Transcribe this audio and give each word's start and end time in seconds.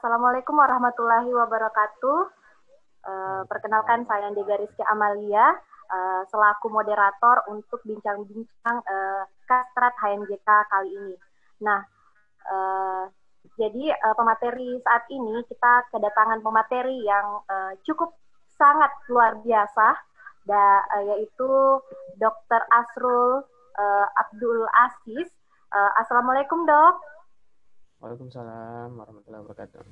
Assalamualaikum 0.00 0.56
warahmatullahi 0.56 1.28
wabarakatuh. 1.28 2.20
Uh, 3.04 3.44
perkenalkan 3.44 4.08
saya 4.08 4.32
Dega 4.32 4.56
Rizky 4.56 4.80
Amalia 4.88 5.52
uh, 5.92 6.24
selaku 6.24 6.72
moderator 6.72 7.44
untuk 7.52 7.84
bincang-bincang 7.84 8.80
uh, 8.80 9.28
Kastrat 9.44 9.92
HNJK 10.00 10.48
kali 10.72 10.88
ini. 10.88 11.14
Nah, 11.60 11.84
uh, 12.48 13.12
jadi 13.60 13.92
uh, 13.92 14.16
pemateri 14.16 14.80
saat 14.80 15.04
ini 15.12 15.44
kita 15.44 15.92
kedatangan 15.92 16.40
pemateri 16.40 17.04
yang 17.04 17.44
uh, 17.44 17.76
cukup 17.84 18.16
sangat 18.56 18.88
luar 19.12 19.36
biasa, 19.44 20.00
da, 20.48 20.80
uh, 20.96 21.04
yaitu 21.12 21.76
Dr. 22.16 22.64
Asrul 22.72 23.44
uh, 23.76 24.06
Abdul 24.16 24.64
Aziz. 24.80 25.28
Uh, 25.68 25.92
Assalamualaikum 26.00 26.64
dok. 26.64 27.19
Waalaikumsalam 28.00 28.96
warahmatullahi 28.96 29.44
wabarakatuh. 29.44 29.84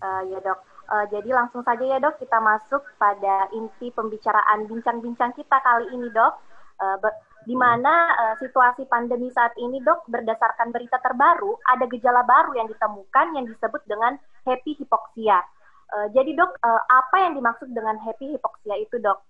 Uh, 0.00 0.22
ya 0.32 0.38
dok, 0.40 0.58
uh, 0.88 1.04
jadi 1.12 1.28
langsung 1.28 1.60
saja 1.60 1.84
ya 1.84 2.00
dok 2.00 2.16
kita 2.16 2.40
masuk 2.40 2.80
pada 2.96 3.52
inti 3.52 3.92
pembicaraan 3.92 4.64
bincang-bincang 4.64 5.36
kita 5.36 5.60
kali 5.60 5.92
ini 5.92 6.08
dok. 6.08 6.40
Uh, 6.80 6.96
di 7.44 7.52
mana 7.52 8.16
uh, 8.16 8.34
situasi 8.40 8.88
pandemi 8.88 9.28
saat 9.28 9.52
ini 9.60 9.76
dok 9.84 10.08
berdasarkan 10.08 10.72
berita 10.72 10.96
terbaru 11.04 11.52
ada 11.68 11.84
gejala 11.90 12.24
baru 12.24 12.56
yang 12.56 12.68
ditemukan 12.70 13.26
yang 13.36 13.44
disebut 13.44 13.82
dengan 13.84 14.16
happy 14.48 14.72
hipoksia. 14.80 15.44
Uh, 15.92 16.08
jadi 16.16 16.32
dok, 16.32 16.56
uh, 16.64 16.82
apa 16.88 17.28
yang 17.28 17.36
dimaksud 17.36 17.68
dengan 17.76 18.00
happy 18.00 18.40
hipoksia 18.40 18.74
itu 18.80 18.96
dok? 19.04 19.20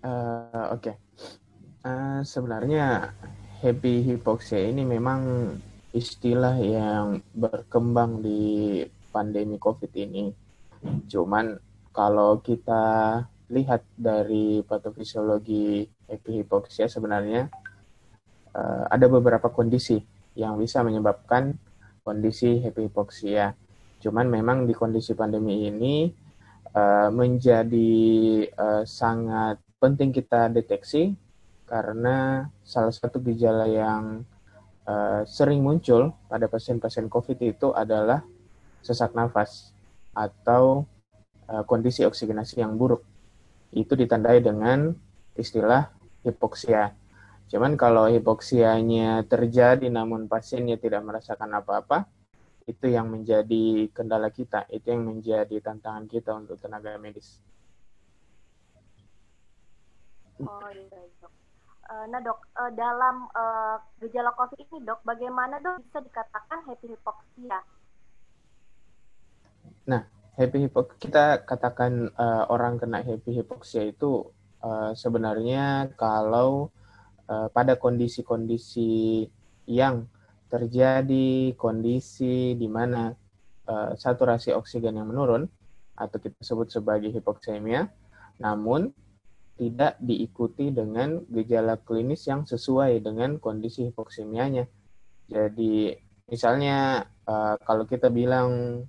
Uh, 0.00 0.72
Oke, 0.72 0.94
okay. 0.94 0.94
uh, 1.84 2.24
sebenarnya 2.24 3.12
happy 3.60 4.00
hipoksia 4.00 4.64
ini 4.64 4.86
memang 4.86 5.20
istilah 5.92 6.56
yang 6.60 7.24
berkembang 7.32 8.20
di 8.20 8.84
pandemi 9.08 9.56
COVID 9.56 9.92
ini. 9.96 10.30
Cuman 11.08 11.56
kalau 11.90 12.38
kita 12.44 13.24
lihat 13.48 13.82
dari 13.96 14.60
patofisiologi 14.60 15.88
epihipoksia 16.04 16.86
sebenarnya 16.86 17.48
uh, 18.52 18.84
ada 18.92 19.08
beberapa 19.08 19.48
kondisi 19.48 19.96
yang 20.36 20.60
bisa 20.60 20.84
menyebabkan 20.84 21.56
kondisi 22.04 22.60
epihipoksia. 22.62 23.56
Cuman 23.98 24.30
memang 24.30 24.68
di 24.68 24.76
kondisi 24.76 25.16
pandemi 25.16 25.66
ini 25.66 26.12
uh, 26.76 27.10
menjadi 27.10 27.90
uh, 28.54 28.84
sangat 28.84 29.58
penting 29.80 30.12
kita 30.14 30.52
deteksi 30.52 31.16
karena 31.68 32.48
salah 32.64 32.92
satu 32.94 33.20
gejala 33.20 33.68
yang 33.68 34.24
uh, 34.88 35.22
sering 35.28 35.60
muncul 35.60 36.16
pada 36.26 36.48
pasien-pasien 36.48 37.06
COVID 37.12 37.38
itu 37.44 37.68
adalah 37.76 38.24
sesak 38.80 39.12
nafas 39.12 39.76
atau 40.16 40.88
uh, 41.52 41.62
kondisi 41.68 42.08
oksigenasi 42.08 42.64
yang 42.64 42.74
buruk. 42.80 43.04
Itu 43.70 43.92
ditandai 43.92 44.40
dengan 44.40 44.96
istilah 45.36 45.92
hipoksia. 46.24 46.96
Cuman 47.48 47.76
kalau 47.76 48.08
hipoksianya 48.08 49.24
terjadi 49.28 49.88
namun 49.88 50.28
pasiennya 50.28 50.80
tidak 50.80 51.04
merasakan 51.04 51.52
apa-apa, 51.60 52.08
itu 52.68 52.92
yang 52.92 53.08
menjadi 53.08 53.88
kendala 53.96 54.28
kita, 54.28 54.68
itu 54.68 54.92
yang 54.92 55.08
menjadi 55.08 55.56
tantangan 55.64 56.04
kita 56.04 56.36
untuk 56.36 56.60
tenaga 56.60 57.00
medis. 57.00 57.40
Oh 60.38 60.70
iya, 60.70 60.84
dok. 60.92 61.17
Uh, 61.88 62.04
nah 62.12 62.20
dok, 62.20 62.44
uh, 62.52 62.68
dalam 62.76 63.32
uh, 63.32 63.80
gejala 64.04 64.36
COVID 64.36 64.60
ini 64.60 64.84
dok, 64.84 65.00
bagaimana 65.08 65.56
dok 65.56 65.80
bisa 65.88 66.04
dikatakan 66.04 66.68
happy 66.68 66.92
hypoxia? 66.92 67.64
Nah, 69.88 70.04
happy 70.36 70.68
hypoxia 70.68 71.00
kita 71.00 71.24
katakan 71.48 72.12
uh, 72.12 72.44
orang 72.52 72.76
kena 72.76 73.00
happy 73.00 73.40
hypoxia 73.40 73.88
itu 73.88 74.28
uh, 74.60 74.92
sebenarnya 74.92 75.88
kalau 75.96 76.68
uh, 77.24 77.48
pada 77.48 77.80
kondisi-kondisi 77.80 79.24
yang 79.64 80.04
terjadi 80.52 81.56
kondisi 81.56 82.52
di 82.52 82.68
mana 82.68 83.16
uh, 83.64 83.96
saturasi 83.96 84.52
oksigen 84.52 84.96
yang 84.96 85.08
menurun 85.08 85.48
atau 85.96 86.20
kita 86.20 86.36
sebut 86.44 86.68
sebagai 86.68 87.08
hipoksemia, 87.16 87.88
namun 88.40 88.92
tidak 89.58 89.98
diikuti 89.98 90.70
dengan 90.70 91.18
gejala 91.26 91.82
klinis 91.82 92.30
yang 92.30 92.46
sesuai 92.46 93.02
dengan 93.02 93.42
kondisi 93.42 93.90
hipoksemianya. 93.90 94.64
Jadi 95.26 95.92
misalnya 96.30 97.02
uh, 97.26 97.58
kalau 97.60 97.84
kita 97.84 98.08
bilang 98.08 98.80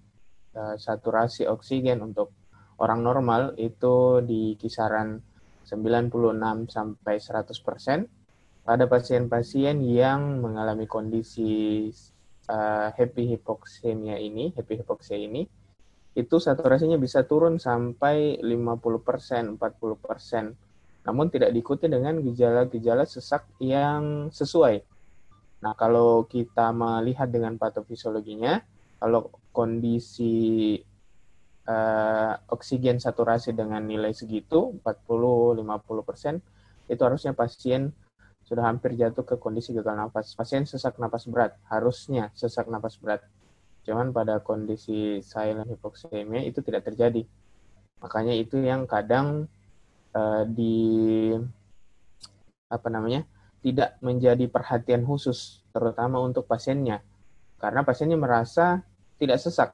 uh, 0.53 0.75
saturasi 0.78 1.50
oksigen 1.50 2.06
untuk 2.06 2.31
orang 2.78 3.02
normal 3.02 3.58
itu 3.58 4.22
di 4.22 4.53
kisaran 4.56 5.19
96 5.66 6.69
sampai 6.69 7.16
100 7.18 7.66
persen. 7.66 8.00
Pada 8.63 8.85
pasien-pasien 8.85 9.81
yang 9.81 10.46
mengalami 10.46 10.85
kondisi 10.85 11.90
uh, 12.46 12.94
happy 12.94 13.34
hipoksemia 13.34 14.22
ini, 14.22 14.53
happy 14.53 14.85
hipoksia 14.85 15.18
ini, 15.18 15.50
itu 16.19 16.35
saturasinya 16.35 17.00
bisa 17.00 17.24
turun 17.24 17.56
sampai 17.56 18.44
50 18.44 19.07
persen, 19.07 19.56
40 19.56 19.96
persen. 19.96 20.52
Namun 21.07 21.31
tidak 21.31 21.56
diikuti 21.56 21.88
dengan 21.88 22.19
gejala-gejala 22.19 23.07
sesak 23.07 23.47
yang 23.63 24.28
sesuai. 24.28 24.84
Nah, 25.63 25.74
kalau 25.79 26.28
kita 26.28 26.75
melihat 26.75 27.31
dengan 27.31 27.56
patofisiologinya, 27.56 28.59
kalau 29.00 29.31
kondisi 29.56 30.75
uh, 31.68 32.34
oksigen 32.52 33.00
saturasi 33.00 33.56
dengan 33.56 33.84
nilai 33.88 34.12
segitu, 34.12 34.75
40-50 34.84 35.63
persen, 36.03 36.35
itu 36.91 37.02
harusnya 37.02 37.31
pasien 37.31 37.96
sudah 38.44 38.66
hampir 38.66 38.97
jatuh 38.97 39.24
ke 39.24 39.35
kondisi 39.40 39.72
gagal 39.72 39.96
nafas. 39.96 40.35
Pasien 40.35 40.68
sesak 40.68 41.00
nafas 41.00 41.29
berat, 41.29 41.56
harusnya 41.69 42.34
sesak 42.35 42.68
nafas 42.68 42.97
berat. 43.00 43.24
Cuman 43.90 44.14
pada 44.14 44.38
kondisi 44.38 45.18
silent 45.26 45.66
hypoxemia 45.66 46.46
itu 46.46 46.62
tidak 46.62 46.86
terjadi. 46.86 47.26
Makanya 48.06 48.38
itu 48.38 48.62
yang 48.62 48.86
kadang 48.86 49.50
uh, 50.14 50.46
di 50.46 51.34
apa 52.70 52.88
namanya 52.94 53.26
tidak 53.66 53.98
menjadi 54.06 54.46
perhatian 54.46 55.02
khusus, 55.10 55.66
terutama 55.74 56.22
untuk 56.22 56.46
pasiennya, 56.46 57.02
karena 57.58 57.82
pasiennya 57.82 58.22
merasa 58.22 58.86
tidak 59.18 59.42
sesak, 59.42 59.74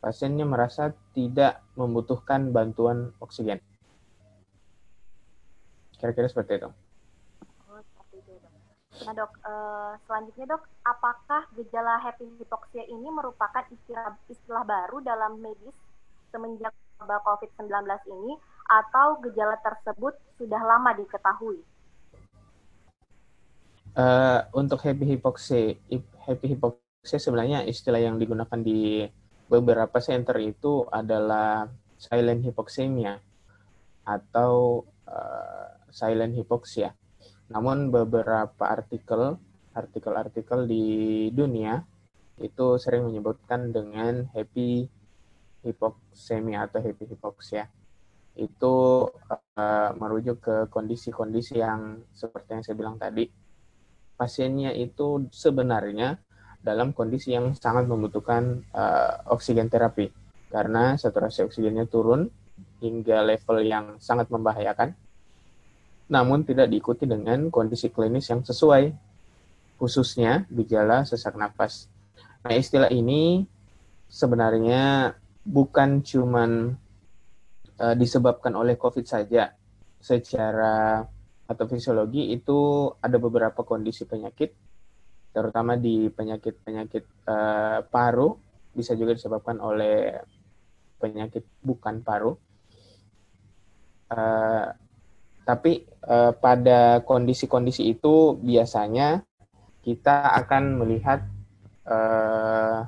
pasiennya 0.00 0.48
merasa 0.48 0.96
tidak 1.12 1.60
membutuhkan 1.76 2.48
bantuan 2.56 3.12
oksigen. 3.20 3.60
Kira-kira 6.00 6.32
seperti 6.32 6.64
itu. 6.64 6.70
Nah 8.90 9.14
dok, 9.14 9.32
uh, 9.46 9.94
selanjutnya 10.04 10.58
dok, 10.58 10.66
apakah 10.82 11.46
gejala 11.54 12.02
happy 12.02 12.26
hypoxia 12.42 12.82
ini 12.90 13.06
merupakan 13.06 13.62
istilah, 13.70 14.18
istilah 14.26 14.66
baru 14.66 14.98
dalam 14.98 15.38
medis 15.38 15.74
semenjak 16.34 16.74
wabah 16.98 17.22
COVID-19 17.22 17.70
ini 18.10 18.34
atau 18.66 19.22
gejala 19.22 19.56
tersebut 19.62 20.18
sudah 20.36 20.60
lama 20.62 20.90
diketahui? 20.98 21.62
Uh, 23.94 24.46
untuk 24.54 24.82
happy 24.82 25.16
hypoxia, 25.16 25.78
happy 26.26 26.46
hypoxia 26.54 27.18
sebenarnya 27.18 27.66
istilah 27.66 27.98
yang 27.98 28.18
digunakan 28.18 28.58
di 28.58 29.06
beberapa 29.50 29.98
center 29.98 30.38
itu 30.38 30.86
adalah 30.90 31.66
silent 31.98 32.46
hypoxemia 32.46 33.18
atau 34.06 34.86
uh, 35.10 35.66
silent 35.90 36.38
hypoxia 36.38 36.94
namun 37.50 37.90
beberapa 37.90 38.62
artikel, 38.62 39.34
artikel-artikel 39.74 40.70
di 40.70 40.84
dunia 41.34 41.82
itu 42.38 42.78
sering 42.78 43.10
menyebutkan 43.10 43.74
dengan 43.74 44.30
happy 44.32 44.86
hypoxemia 45.66 46.70
atau 46.70 46.78
happy 46.80 47.04
hypoxia. 47.10 47.66
Itu 48.38 49.06
uh, 49.10 49.90
merujuk 49.98 50.40
ke 50.40 50.56
kondisi-kondisi 50.70 51.58
yang 51.60 52.06
seperti 52.14 52.48
yang 52.54 52.62
saya 52.62 52.76
bilang 52.78 52.96
tadi. 52.96 53.26
Pasiennya 54.14 54.70
itu 54.76 55.26
sebenarnya 55.34 56.16
dalam 56.62 56.94
kondisi 56.94 57.34
yang 57.34 57.56
sangat 57.56 57.88
membutuhkan 57.90 58.62
uh, 58.72 59.26
oksigen 59.32 59.66
terapi 59.66 60.12
karena 60.52 60.94
saturasi 60.94 61.48
oksigennya 61.48 61.88
turun 61.88 62.28
hingga 62.84 63.24
level 63.24 63.64
yang 63.64 63.96
sangat 63.96 64.28
membahayakan 64.28 64.92
namun 66.10 66.42
tidak 66.42 66.66
diikuti 66.66 67.06
dengan 67.06 67.54
kondisi 67.54 67.86
klinis 67.86 68.26
yang 68.34 68.42
sesuai, 68.42 68.90
khususnya 69.78 70.44
gejala 70.50 71.06
sesak 71.06 71.38
napas. 71.38 71.86
Nah, 72.42 72.52
istilah 72.58 72.90
ini 72.90 73.46
sebenarnya 74.10 75.14
bukan 75.46 76.02
cuman 76.02 76.74
uh, 77.78 77.94
disebabkan 77.94 78.58
oleh 78.58 78.74
COVID 78.74 79.06
saja. 79.06 79.54
Secara 80.02 81.06
atau 81.46 81.64
fisiologi 81.70 82.34
itu 82.34 82.90
ada 82.98 83.16
beberapa 83.22 83.62
kondisi 83.62 84.02
penyakit, 84.02 84.50
terutama 85.30 85.78
di 85.78 86.10
penyakit-penyakit 86.10 87.04
uh, 87.30 87.86
paru 87.86 88.34
bisa 88.74 88.98
juga 88.98 89.14
disebabkan 89.14 89.62
oleh 89.62 90.18
penyakit 90.98 91.46
bukan 91.62 92.02
paru. 92.02 92.34
Uh, 94.10 94.89
tapi 95.50 95.82
uh, 96.06 96.30
pada 96.30 97.02
kondisi-kondisi 97.02 97.90
itu 97.90 98.38
biasanya 98.38 99.26
kita 99.82 100.30
akan 100.38 100.78
melihat 100.78 101.26
uh, 101.90 102.86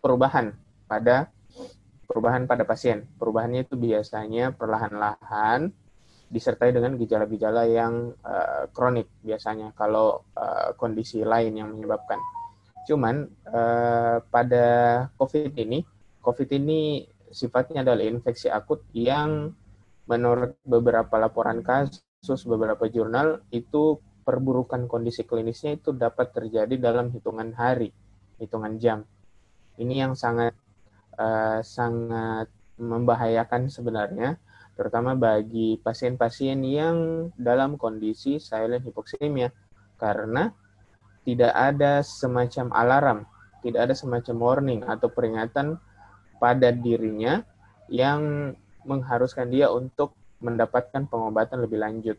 perubahan 0.00 0.56
pada 0.88 1.28
perubahan 2.08 2.48
pada 2.48 2.64
pasien. 2.64 3.04
Perubahannya 3.20 3.68
itu 3.68 3.76
biasanya 3.76 4.56
perlahan-lahan 4.56 5.68
disertai 6.32 6.72
dengan 6.72 6.96
gejala-gejala 6.96 7.68
yang 7.68 8.16
uh, 8.24 8.64
kronik 8.72 9.12
biasanya 9.20 9.76
kalau 9.76 10.24
uh, 10.40 10.72
kondisi 10.80 11.20
lain 11.20 11.52
yang 11.52 11.68
menyebabkan. 11.76 12.16
Cuman 12.88 13.28
uh, 13.44 14.24
pada 14.32 14.66
COVID 15.20 15.52
ini, 15.52 15.84
COVID 16.24 16.48
ini 16.56 17.04
sifatnya 17.28 17.84
adalah 17.84 18.08
infeksi 18.08 18.48
akut 18.48 18.88
yang 18.96 19.52
menurut 20.10 20.58
beberapa 20.66 21.14
laporan 21.22 21.62
kasus, 21.62 22.42
beberapa 22.42 22.90
jurnal 22.90 23.46
itu 23.54 24.02
perburukan 24.26 24.90
kondisi 24.90 25.22
klinisnya 25.22 25.78
itu 25.78 25.94
dapat 25.94 26.34
terjadi 26.34 26.74
dalam 26.74 27.14
hitungan 27.14 27.54
hari, 27.54 27.94
hitungan 28.42 28.74
jam. 28.82 29.06
Ini 29.78 30.04
yang 30.06 30.12
sangat 30.18 30.52
uh, 31.14 31.62
sangat 31.62 32.50
membahayakan 32.74 33.70
sebenarnya 33.70 34.40
terutama 34.74 35.12
bagi 35.12 35.76
pasien-pasien 35.76 36.56
yang 36.64 37.28
dalam 37.36 37.76
kondisi 37.76 38.40
silent 38.40 38.80
hypoxemia 38.80 39.52
karena 40.00 40.56
tidak 41.20 41.52
ada 41.52 42.00
semacam 42.00 42.66
alarm, 42.72 43.18
tidak 43.60 43.80
ada 43.86 43.94
semacam 43.94 44.36
warning 44.40 44.80
atau 44.88 45.12
peringatan 45.12 45.76
pada 46.40 46.72
dirinya 46.72 47.44
yang 47.92 48.52
mengharuskan 48.84 49.50
dia 49.50 49.68
untuk 49.72 50.16
mendapatkan 50.40 51.06
pengobatan 51.06 51.64
lebih 51.64 51.78
lanjut. 51.80 52.18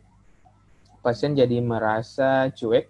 Pasien 1.01 1.33
jadi 1.33 1.57
merasa 1.61 2.53
cuek, 2.53 2.89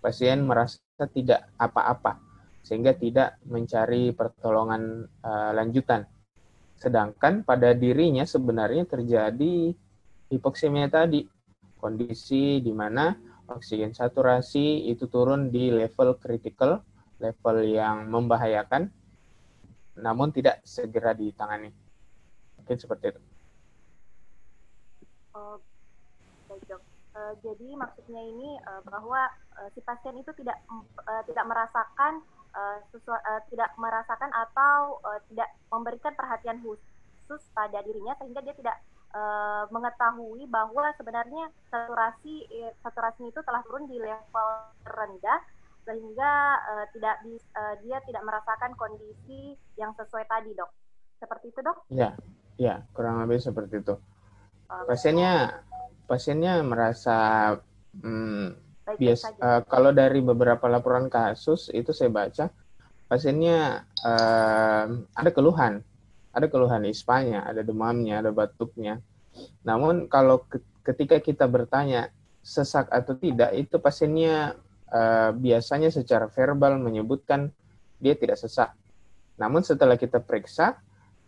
pasien 0.00 0.44
merasa 0.44 0.80
tidak 1.12 1.52
apa-apa, 1.60 2.16
sehingga 2.64 2.96
tidak 2.96 3.36
mencari 3.44 4.16
pertolongan 4.16 5.04
uh, 5.20 5.52
lanjutan 5.52 6.08
Sedangkan 6.80 7.44
pada 7.44 7.76
dirinya 7.76 8.24
sebenarnya 8.24 8.88
terjadi 8.88 9.76
hipoksemia 10.32 10.88
tadi, 10.88 11.28
kondisi 11.76 12.64
di 12.64 12.72
mana 12.72 13.12
oksigen 13.52 13.92
saturasi 13.92 14.88
itu 14.88 15.04
turun 15.12 15.52
di 15.52 15.68
level 15.68 16.16
kritikal, 16.16 16.80
level 17.20 17.68
yang 17.68 18.08
membahayakan, 18.08 18.88
namun 20.00 20.32
tidak 20.32 20.64
segera 20.64 21.12
ditangani. 21.12 21.68
Mungkin 22.70 22.86
seperti 22.86 23.10
itu. 23.10 23.20
Oh, 25.34 25.58
baik 26.46 26.62
dok. 26.70 26.78
Uh, 27.18 27.34
jadi 27.42 27.74
maksudnya 27.74 28.22
ini 28.22 28.62
uh, 28.62 28.78
bahwa 28.86 29.26
uh, 29.58 29.66
si 29.74 29.82
pasien 29.82 30.14
itu 30.14 30.30
tidak 30.38 30.54
uh, 30.70 31.18
tidak 31.26 31.50
merasakan 31.50 32.22
uh, 32.54 32.78
sesuai, 32.94 33.18
uh, 33.26 33.42
tidak 33.50 33.74
merasakan 33.74 34.30
atau 34.30 35.02
uh, 35.02 35.18
tidak 35.26 35.50
memberikan 35.66 36.14
perhatian 36.14 36.62
khusus 36.62 37.42
pada 37.50 37.82
dirinya 37.82 38.14
sehingga 38.22 38.38
dia 38.38 38.54
tidak 38.54 38.78
uh, 39.18 39.66
mengetahui 39.74 40.46
bahwa 40.46 40.94
sebenarnya 40.94 41.50
saturasi 41.74 42.46
saturasinya 42.86 43.34
itu 43.34 43.42
telah 43.50 43.66
turun 43.66 43.90
di 43.90 43.98
level 43.98 44.48
rendah 44.86 45.42
sehingga 45.90 46.62
uh, 46.70 46.86
tidak 46.94 47.18
di, 47.26 47.34
uh, 47.34 47.74
dia 47.82 47.98
tidak 48.06 48.22
merasakan 48.22 48.78
kondisi 48.78 49.58
yang 49.74 49.90
sesuai 49.98 50.22
tadi 50.30 50.54
dok 50.54 50.70
seperti 51.18 51.50
itu 51.52 51.60
dok? 51.66 51.82
Ya, 51.90 52.14
ya 52.60 52.84
kurang 52.92 53.24
lebih 53.24 53.40
seperti 53.40 53.80
itu. 53.80 53.96
Pasiennya 54.68 55.64
pasiennya 56.04 56.60
merasa 56.60 57.16
hmm, 57.96 58.52
bias 59.00 59.24
uh, 59.40 59.64
kalau 59.64 59.96
dari 59.96 60.20
beberapa 60.20 60.68
laporan 60.68 61.08
kasus 61.08 61.72
itu 61.72 61.96
saya 61.96 62.12
baca 62.12 62.52
pasiennya 63.08 63.88
uh, 64.04 64.84
ada 65.16 65.30
keluhan. 65.32 65.80
Ada 66.30 66.46
keluhan 66.46 66.86
ispanya 66.86 67.48
ada 67.48 67.64
demamnya 67.64 68.20
ada 68.20 68.30
batuknya. 68.30 69.00
Namun 69.64 70.06
kalau 70.06 70.44
ke, 70.44 70.60
ketika 70.84 71.18
kita 71.18 71.48
bertanya 71.48 72.12
sesak 72.44 72.86
atau 72.92 73.16
tidak 73.16 73.56
itu 73.56 73.80
pasiennya 73.80 74.54
uh, 74.92 75.32
biasanya 75.34 75.90
secara 75.90 76.28
verbal 76.28 76.76
menyebutkan 76.76 77.50
dia 77.98 78.14
tidak 78.14 78.36
sesak. 78.38 78.76
Namun 79.40 79.64
setelah 79.64 79.96
kita 79.96 80.22
periksa 80.22 80.78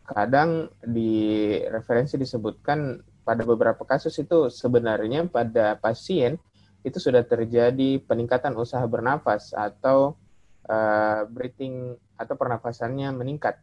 kadang 0.03 0.71
di 0.83 1.57
referensi 1.71 2.19
disebutkan 2.19 2.99
pada 3.23 3.47
beberapa 3.47 3.87
kasus 3.87 4.19
itu 4.19 4.51
sebenarnya 4.51 5.31
pada 5.31 5.79
pasien 5.79 6.39
itu 6.83 6.99
sudah 6.99 7.23
terjadi 7.23 8.03
peningkatan 8.03 8.59
usaha 8.59 8.83
bernafas 8.91 9.55
atau 9.55 10.19
uh, 10.67 11.23
breathing 11.31 11.95
atau 12.19 12.35
pernafasannya 12.35 13.15
meningkat. 13.15 13.59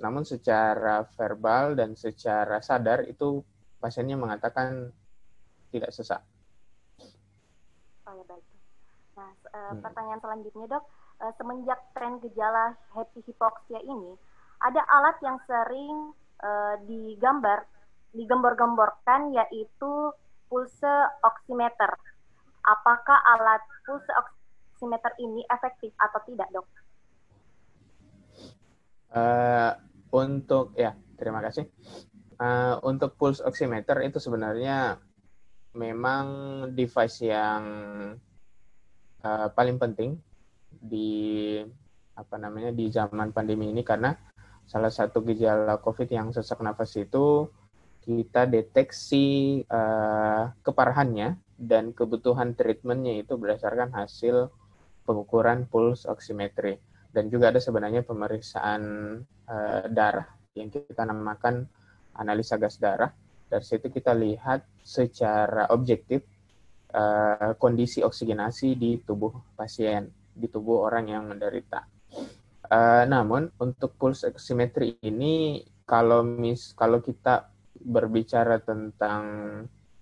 Namun 0.00 0.24
secara 0.24 1.04
verbal 1.16 1.76
dan 1.76 1.92
secara 1.96 2.60
sadar 2.64 3.04
itu 3.04 3.44
pasiennya 3.80 4.16
mengatakan 4.16 4.92
tidak 5.68 5.92
sesak. 5.92 6.24
Oh 8.08 8.12
ya 8.16 8.24
baik. 8.24 8.44
Nah, 9.16 9.30
uh, 9.52 9.72
hmm. 9.72 9.80
pertanyaan 9.84 10.20
selanjutnya 10.20 10.64
dok, 10.76 10.84
uh, 11.20 11.32
semenjak 11.36 11.80
tren 11.92 12.20
gejala 12.24 12.76
happy 12.92 13.20
hypoxia 13.24 13.80
ini, 13.84 14.16
ada 14.60 14.82
alat 14.88 15.16
yang 15.20 15.38
sering 15.44 16.14
uh, 16.40 16.74
digambar, 16.88 17.64
digembor-gemborkan 18.16 19.34
yaitu 19.36 20.12
pulse 20.48 20.94
oximeter. 21.24 21.90
Apakah 22.66 23.18
alat 23.36 23.62
pulse 23.84 24.10
oximeter 24.10 25.12
ini 25.22 25.44
efektif 25.50 25.92
atau 26.00 26.20
tidak, 26.26 26.48
dok? 26.50 26.66
Uh, 29.16 29.72
untuk 30.12 30.74
ya, 30.74 30.92
terima 31.16 31.40
kasih. 31.40 31.70
Uh, 32.36 32.76
untuk 32.84 33.16
pulse 33.16 33.40
oximeter 33.40 33.96
itu 34.04 34.20
sebenarnya 34.20 35.00
memang 35.76 36.26
device 36.72 37.24
yang 37.24 37.62
uh, 39.24 39.48
paling 39.52 39.76
penting 39.80 40.20
di 40.68 41.60
apa 42.16 42.36
namanya 42.40 42.72
di 42.72 42.88
zaman 42.88 43.32
pandemi 43.32 43.68
ini 43.68 43.84
karena 43.84 44.16
salah 44.66 44.90
satu 44.90 45.22
gejala 45.22 45.78
COVID 45.78 46.10
yang 46.10 46.28
sesak 46.34 46.58
nafas 46.60 46.98
itu 46.98 47.46
kita 48.06 48.46
deteksi 48.46 49.62
uh, 49.66 50.54
keparahannya 50.62 51.38
dan 51.58 51.90
kebutuhan 51.90 52.54
treatmentnya 52.54 53.22
itu 53.22 53.34
berdasarkan 53.34 53.90
hasil 53.94 54.50
pengukuran 55.06 55.66
pulse 55.66 56.06
oximetry 56.06 56.78
dan 57.10 57.30
juga 57.30 57.50
ada 57.50 57.62
sebenarnya 57.62 58.02
pemeriksaan 58.06 58.82
uh, 59.48 59.82
darah 59.90 60.26
yang 60.54 60.70
kita 60.70 61.02
namakan 61.02 61.66
analisa 62.18 62.58
gas 62.58 62.78
darah 62.78 63.10
dari 63.46 63.62
situ 63.62 63.90
kita 63.90 64.14
lihat 64.14 64.66
secara 64.82 65.70
objektif 65.70 66.26
uh, 66.94 67.54
kondisi 67.58 68.02
oksigenasi 68.02 68.74
di 68.74 68.98
tubuh 69.02 69.54
pasien 69.54 70.10
di 70.36 70.46
tubuh 70.52 70.84
orang 70.84 71.08
yang 71.08 71.24
menderita. 71.24 71.95
Uh, 72.66 73.06
namun 73.06 73.54
untuk 73.62 73.94
pulse 73.94 74.26
oximetry 74.26 74.98
ini 75.06 75.62
kalau 75.86 76.26
mis 76.26 76.74
kalau 76.74 76.98
kita 76.98 77.46
berbicara 77.78 78.58
tentang 78.58 79.22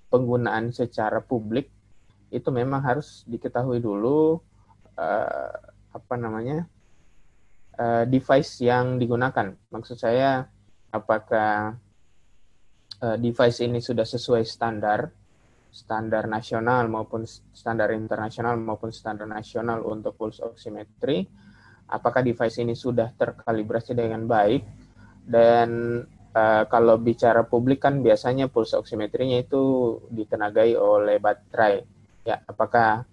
penggunaan 0.08 0.72
secara 0.72 1.20
publik 1.20 1.68
itu 2.32 2.48
memang 2.48 2.80
harus 2.80 3.22
diketahui 3.28 3.84
dulu 3.84 4.40
uh, 4.96 5.52
apa 5.92 6.14
namanya 6.16 6.64
uh, 7.78 8.08
device 8.08 8.64
yang 8.64 8.96
digunakan. 8.96 9.54
Maksud 9.68 10.00
saya 10.00 10.48
apakah 10.88 11.76
uh, 13.04 13.16
device 13.20 13.60
ini 13.60 13.84
sudah 13.84 14.06
sesuai 14.06 14.42
standar 14.46 15.12
standar 15.74 16.30
nasional 16.30 16.86
maupun 16.86 17.26
standar 17.26 17.90
internasional 17.90 18.54
maupun 18.54 18.94
standar 18.94 19.26
nasional 19.26 19.82
untuk 19.82 20.14
pulse 20.14 20.40
oximetry. 20.40 21.26
Apakah 21.88 22.24
device 22.24 22.60
ini 22.60 22.72
sudah 22.72 23.12
terkalibrasi 23.14 23.92
dengan 23.92 24.24
baik 24.24 24.62
dan 25.24 26.00
Uh, 26.34 26.66
kalau 26.66 26.98
bicara 26.98 27.46
publik 27.46 27.86
kan 27.86 28.02
biasanya 28.02 28.50
pulse 28.50 28.74
oximetrinya 28.74 29.38
itu 29.38 29.94
ditenagai 30.10 30.74
oleh 30.74 31.22
baterai. 31.22 31.86
Ya, 32.26 32.42
apakah 32.50 33.06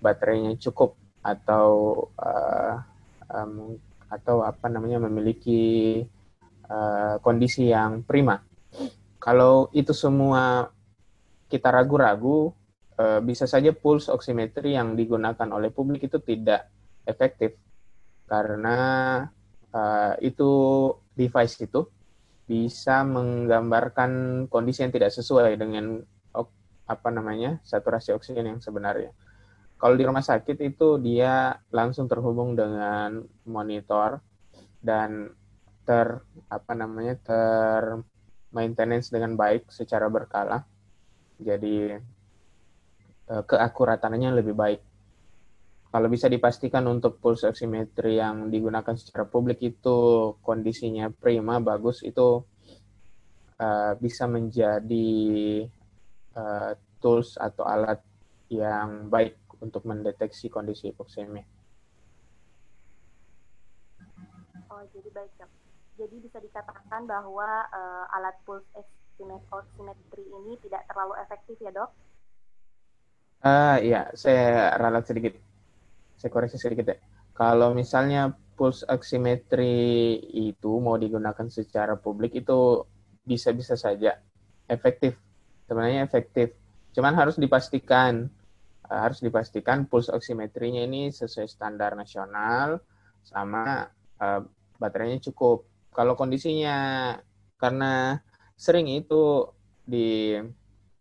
baterainya 0.00 0.56
cukup 0.56 0.96
atau 1.20 1.68
uh, 2.16 2.80
um, 3.28 3.76
atau 4.08 4.40
apa 4.40 4.72
namanya 4.72 5.04
memiliki 5.04 6.00
uh, 6.64 7.20
kondisi 7.20 7.68
yang 7.68 8.08
prima. 8.08 8.40
Kalau 9.20 9.68
itu 9.76 9.92
semua 9.92 10.72
kita 11.52 11.68
ragu-ragu, 11.68 12.56
bisa 13.20 13.44
saja 13.44 13.76
pulse 13.76 14.08
oximetry 14.08 14.80
yang 14.80 14.96
digunakan 14.96 15.48
oleh 15.52 15.68
publik 15.68 16.08
itu 16.08 16.16
tidak 16.24 16.72
efektif 17.04 17.52
karena 18.32 18.78
uh, 19.76 20.16
itu 20.24 20.52
device 21.12 21.68
itu 21.68 21.84
bisa 22.48 23.04
menggambarkan 23.04 24.44
kondisi 24.48 24.80
yang 24.80 24.92
tidak 24.92 25.12
sesuai 25.12 25.60
dengan 25.60 26.00
apa 26.82 27.08
namanya 27.08 27.60
saturasi 27.62 28.12
oksigen 28.16 28.56
yang 28.56 28.60
sebenarnya. 28.60 29.12
Kalau 29.76 29.94
di 29.98 30.04
rumah 30.06 30.22
sakit 30.22 30.58
itu 30.62 30.98
dia 31.02 31.58
langsung 31.74 32.06
terhubung 32.06 32.54
dengan 32.54 33.24
monitor 33.48 34.22
dan 34.78 35.32
ter 35.82 36.22
apa 36.46 36.72
namanya 36.76 37.18
ter 37.18 37.98
maintenance 38.54 39.10
dengan 39.10 39.34
baik 39.34 39.70
secara 39.72 40.06
berkala. 40.06 40.62
Jadi 41.42 41.98
eh, 43.26 43.42
keakuratannya 43.42 44.30
lebih 44.38 44.54
baik. 44.54 44.80
Kalau 45.92 46.08
bisa 46.08 46.24
dipastikan 46.24 46.88
untuk 46.88 47.20
pulse 47.20 47.44
oximetry 47.44 48.16
yang 48.16 48.48
digunakan 48.48 48.96
secara 48.96 49.28
publik 49.28 49.60
itu 49.60 50.32
kondisinya 50.40 51.12
prima, 51.12 51.60
bagus, 51.60 52.00
itu 52.00 52.40
uh, 53.60 53.92
bisa 54.00 54.24
menjadi 54.24 55.12
uh, 56.32 56.72
tools 56.96 57.36
atau 57.36 57.68
alat 57.68 58.00
yang 58.48 59.12
baik 59.12 59.36
untuk 59.60 59.84
mendeteksi 59.84 60.48
kondisi 60.48 60.88
hipoksemia. 60.88 61.44
Oh, 64.72 64.80
jadi 64.96 65.12
baik 65.12 65.32
dok. 65.36 65.50
Jadi 66.00 66.16
bisa 66.24 66.40
dikatakan 66.40 67.04
bahwa 67.04 67.68
uh, 67.68 68.16
alat 68.16 68.40
pulse 68.48 68.64
oximetry 69.52 70.24
ini 70.24 70.56
tidak 70.64 70.88
terlalu 70.88 71.20
efektif 71.20 71.60
ya 71.60 71.68
dok? 71.68 71.92
Uh, 73.44 73.76
iya, 73.84 74.08
saya 74.16 74.72
ralat 74.80 75.04
sedikit. 75.04 75.51
Saya 76.22 76.30
koreksi 76.30 76.62
sedikit 76.62 76.86
ya. 76.86 76.96
Kalau 77.34 77.74
misalnya 77.74 78.30
pulse 78.54 78.86
oximetry 78.86 80.14
itu 80.30 80.78
mau 80.78 80.94
digunakan 80.94 81.50
secara 81.50 81.98
publik 81.98 82.38
itu 82.38 82.86
bisa-bisa 83.26 83.74
saja 83.74 84.22
efektif. 84.70 85.18
Sebenarnya 85.66 86.06
efektif. 86.06 86.54
Cuman 86.94 87.18
harus 87.18 87.34
dipastikan 87.34 88.30
Eh, 88.92 89.00
harus 89.00 89.24
dipastikan 89.24 89.88
pulse 89.88 90.12
oximetrinya 90.12 90.84
ini 90.84 91.08
sesuai 91.08 91.48
standar 91.48 91.96
nasional 91.96 92.76
sama 93.24 93.88
uh, 94.20 94.40
baterainya 94.76 95.32
cukup. 95.32 95.64
Kalau 95.96 96.12
kondisinya 96.12 97.16
karena 97.56 98.20
sering 98.52 98.92
itu 98.92 99.48
di 99.80 100.36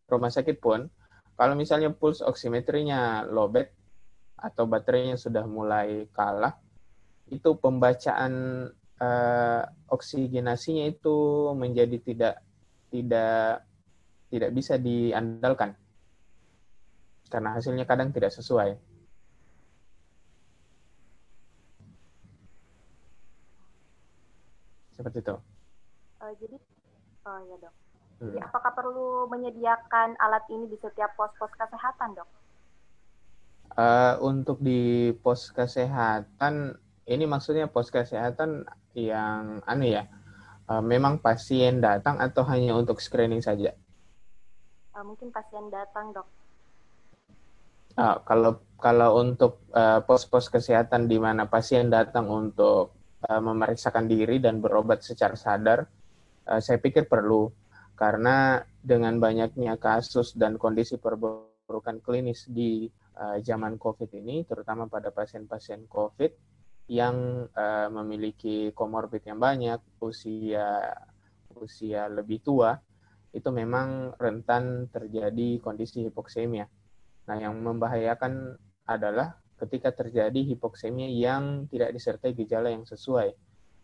rumah 0.07 0.31
sakit 0.31 0.55
pun, 0.63 0.87
kalau 1.35 1.53
misalnya 1.59 1.91
pulse 1.91 2.23
oximetrinya 2.23 3.27
lowbat 3.27 3.67
atau 4.41 4.65
baterainya 4.65 5.15
sudah 5.21 5.45
mulai 5.45 6.09
kalah, 6.09 6.57
itu 7.29 7.53
pembacaan 7.61 8.33
uh, 8.97 9.63
oksigenasinya 9.87 10.89
itu 10.89 11.49
menjadi 11.53 11.97
tidak 12.01 12.35
tidak 12.89 13.63
tidak 14.33 14.51
bisa 14.51 14.75
diandalkan 14.81 15.77
karena 17.31 17.55
hasilnya 17.55 17.87
kadang 17.87 18.11
tidak 18.11 18.35
sesuai. 18.35 18.75
Seperti 24.91 25.23
itu. 25.23 25.35
Uh, 26.19 26.31
jadi, 26.37 26.57
oh 27.25 27.39
ya 27.47 27.55
dok. 27.57 27.73
Hmm. 28.21 28.27
Jadi 28.29 28.37
apakah 28.43 28.71
perlu 28.75 29.31
menyediakan 29.31 30.19
alat 30.19 30.45
ini 30.51 30.67
di 30.67 30.77
setiap 30.77 31.15
pos-pos 31.15 31.49
kesehatan 31.55 32.19
dok? 32.19 32.27
Uh, 33.71 34.19
untuk 34.19 34.59
di 34.59 35.15
pos 35.23 35.47
kesehatan, 35.55 36.75
ini 37.07 37.23
maksudnya 37.23 37.71
pos 37.71 37.87
kesehatan 37.87 38.67
yang 38.91 39.63
aneh 39.63 39.95
ya, 39.95 40.03
uh, 40.67 40.83
memang 40.83 41.23
pasien 41.23 41.79
datang 41.79 42.19
atau 42.19 42.43
hanya 42.51 42.75
untuk 42.75 42.99
screening 42.99 43.39
saja? 43.39 43.71
Uh, 44.91 45.07
mungkin 45.07 45.31
pasien 45.31 45.71
datang 45.71 46.11
dok. 46.11 46.27
Uh, 47.95 48.19
kalau 48.23 48.59
kalau 48.79 49.19
untuk 49.19 49.67
uh, 49.75 49.99
pos-pos 50.03 50.47
kesehatan 50.47 51.11
di 51.11 51.19
mana 51.19 51.45
pasien 51.45 51.91
datang 51.91 52.27
untuk 52.31 52.95
uh, 53.27 53.41
memeriksakan 53.43 54.07
diri 54.07 54.39
dan 54.39 54.63
berobat 54.63 55.03
secara 55.03 55.35
sadar, 55.35 55.85
uh, 56.47 56.59
saya 56.63 56.79
pikir 56.79 57.05
perlu 57.05 57.51
karena 57.99 58.65
dengan 58.81 59.21
banyaknya 59.21 59.77
kasus 59.77 60.33
dan 60.33 60.57
kondisi 60.57 60.97
perburukan 60.97 62.01
klinis 62.01 62.49
di 62.49 62.89
uh, 63.17 63.37
zaman 63.41 63.75
COVID 63.81 64.11
ini, 64.15 64.43
terutama 64.45 64.87
pada 64.87 65.09
pasien-pasien 65.11 65.87
COVID 65.87 66.31
yang 66.91 67.47
uh, 67.51 67.87
memiliki 67.89 68.75
komorbid 68.75 69.23
yang 69.23 69.39
banyak, 69.39 69.79
usia 70.03 70.91
usia 71.55 72.07
lebih 72.07 72.41
tua, 72.43 72.75
itu 73.31 73.47
memang 73.51 74.15
rentan 74.19 74.87
terjadi 74.91 75.59
kondisi 75.63 76.03
hipoksemia 76.07 76.67
Nah, 77.31 77.37
yang 77.37 77.55
membahayakan 77.61 78.57
adalah 78.89 79.37
ketika 79.61 79.93
terjadi 79.93 80.41
hipoksemia 80.41 81.07
yang 81.07 81.69
tidak 81.69 81.93
disertai 81.93 82.33
gejala 82.33 82.73
yang 82.73 82.83
sesuai 82.83 83.29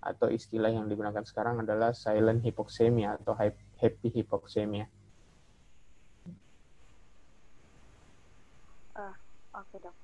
atau 0.02 0.28
istilah 0.28 0.74
yang 0.74 0.90
digunakan 0.90 1.22
sekarang 1.24 1.62
adalah 1.62 1.94
silent 1.94 2.42
hypoxemia 2.42 3.16
atau 3.22 3.38
happy 3.78 4.10
hypoxemia. 4.10 4.90
Uh, 8.98 9.14
Oke 9.68 9.84
dok. 9.84 9.96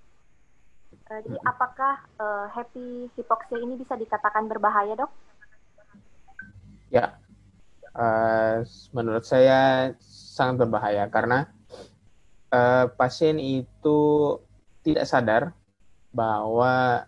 Uh, 1.07 1.19
jadi 1.23 1.39
apakah 1.47 1.95
uh, 2.19 2.47
happy 2.51 3.07
hypoxia 3.15 3.63
ini 3.63 3.79
bisa 3.79 3.95
dikatakan 3.95 4.51
berbahaya 4.51 4.99
dok? 4.99 5.11
Ya, 6.91 7.17
uh, 7.95 8.61
menurut 8.91 9.23
saya 9.23 9.91
sangat 10.03 10.67
berbahaya 10.67 11.07
karena 11.07 11.47
uh, 12.53 12.91
pasien 12.93 13.39
itu 13.39 13.99
tidak 14.83 15.07
sadar 15.07 15.55
bahwa 16.13 17.07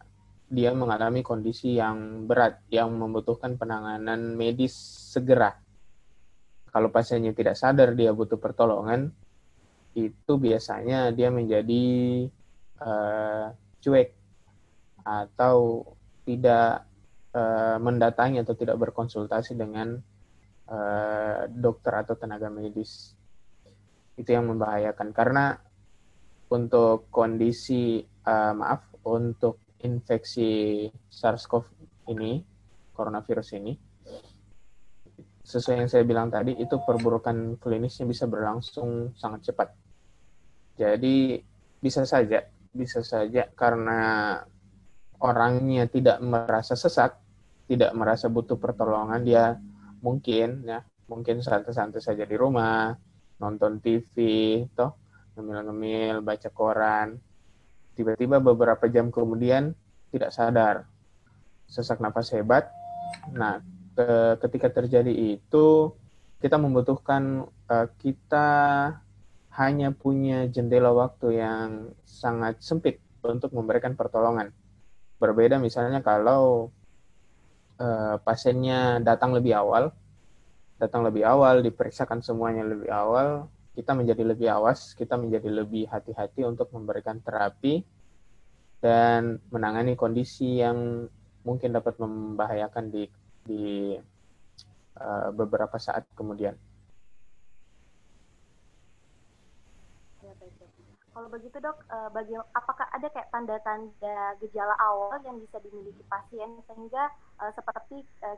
dia 0.49 0.71
mengalami 0.71 1.21
kondisi 1.21 1.75
yang 1.75 2.25
berat 2.25 2.63
yang 2.71 2.93
membutuhkan 2.95 3.59
penanganan 3.59 4.33
medis 4.33 4.73
segera. 5.11 5.59
Kalau 6.71 6.87
pasiennya 6.91 7.35
tidak 7.35 7.59
sadar 7.59 7.93
dia 7.93 8.11
butuh 8.11 8.39
pertolongan, 8.39 9.11
itu 9.95 10.33
biasanya 10.35 11.09
dia 11.15 11.31
menjadi 11.31 11.83
uh, 12.81 13.53
cuek 13.79 14.09
atau 15.05 15.85
tidak 16.25 16.89
uh, 17.37 17.77
mendatangi 17.77 18.41
atau 18.41 18.57
tidak 18.57 18.81
berkonsultasi 18.81 19.53
dengan 19.53 20.01
uh, 20.67 21.45
dokter 21.51 21.93
atau 21.93 22.17
tenaga 22.17 22.49
medis. 22.49 23.13
Itu 24.17 24.31
yang 24.31 24.49
membahayakan. 24.49 25.13
Karena 25.13 25.53
untuk 26.49 27.11
kondisi 27.13 28.01
uh, 28.01 28.53
maaf 28.57 28.89
untuk 29.05 29.77
infeksi 29.85 30.87
SARS-CoV 30.89 31.65
ini 32.09 32.41
coronavirus 32.95 33.49
ini 33.59 33.73
sesuai 35.45 35.85
yang 35.85 35.89
saya 35.89 36.01
bilang 36.01 36.33
tadi 36.33 36.57
itu 36.57 36.81
perburukan 36.81 37.61
klinisnya 37.61 38.09
bisa 38.09 38.25
berlangsung 38.25 39.13
sangat 39.13 39.45
cepat. 39.45 39.69
Jadi 40.73 41.37
bisa 41.77 42.01
saja 42.01 42.41
bisa 42.75 42.99
saja 43.01 43.47
karena 43.55 44.43
orangnya 45.23 45.87
tidak 45.87 46.19
merasa 46.19 46.75
sesak 46.75 47.15
tidak 47.65 47.95
merasa 47.95 48.27
butuh 48.27 48.59
pertolongan 48.59 49.23
dia 49.23 49.55
mungkin 50.03 50.67
ya 50.67 50.83
mungkin 51.09 51.41
santai-santai 51.41 52.01
saja 52.01 52.27
di 52.27 52.35
rumah 52.35 52.93
nonton 53.39 53.83
TV, 53.83 54.15
toh 54.73 54.95
ngemil-ngemil, 55.35 56.23
baca 56.23 56.49
koran. 56.49 57.19
Tiba-tiba 57.95 58.39
beberapa 58.39 58.87
jam 58.87 59.11
kemudian 59.11 59.75
tidak 60.11 60.31
sadar, 60.31 60.87
sesak 61.67 61.99
nafas 61.99 62.31
hebat. 62.35 62.71
Nah, 63.31 63.59
ke, 63.95 64.39
ketika 64.47 64.71
terjadi 64.71 65.11
itu, 65.11 65.91
kita 66.39 66.59
membutuhkan 66.59 67.47
uh, 67.71 67.87
kita 67.99 68.47
hanya 69.55 69.95
punya 69.95 70.51
jendela 70.51 70.91
waktu 70.91 71.39
yang 71.39 71.95
sangat 72.03 72.59
sempit 72.59 72.99
untuk 73.23 73.55
memberikan 73.55 73.95
pertolongan. 73.95 74.51
Berbeda 75.15 75.55
misalnya 75.57 76.03
kalau 76.03 76.75
uh, 77.79 78.19
pasiennya 78.19 78.99
datang 78.99 79.31
lebih 79.31 79.55
awal, 79.55 79.95
datang 80.75 81.07
lebih 81.07 81.23
awal, 81.23 81.63
diperiksakan 81.63 82.19
semuanya 82.19 82.67
lebih 82.67 82.91
awal, 82.91 83.47
kita 83.75 83.95
menjadi 83.95 84.23
lebih 84.27 84.47
awas, 84.51 84.91
kita 84.95 85.15
menjadi 85.15 85.47
lebih 85.47 85.87
hati-hati 85.87 86.43
untuk 86.43 86.71
memberikan 86.75 87.23
terapi 87.23 87.83
dan 88.83 89.39
menangani 89.51 89.95
kondisi 89.95 90.59
yang 90.59 91.07
mungkin 91.47 91.71
dapat 91.71 91.95
membahayakan 91.95 92.91
di 92.91 93.03
di 93.45 93.95
uh, 94.99 95.29
beberapa 95.31 95.79
saat 95.79 96.03
kemudian. 96.11 96.59
Kalau 101.15 101.31
begitu 101.31 101.63
dok, 101.63 101.79
uh, 101.87 102.11
bagi, 102.11 102.35
apakah 102.35 102.91
ada 102.91 103.07
kayak 103.07 103.31
tanda-tanda 103.31 104.35
gejala 104.43 104.75
awal 104.83 105.15
yang 105.23 105.39
bisa 105.39 105.63
dimiliki 105.63 106.03
pasien 106.11 106.59
sehingga 106.67 107.07
uh, 107.39 107.55
seperti 107.55 108.03
uh, 108.19 108.35